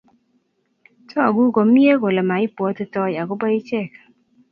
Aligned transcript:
Togu 1.11 1.41
komye 1.55 1.91
kole 2.01 2.21
maibwotitoi 2.29 3.19
akobo 3.21 3.45
ichek 3.59 3.91